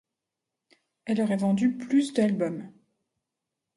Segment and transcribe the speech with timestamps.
[1.05, 2.73] Elle aurait vendu plus de d'albums.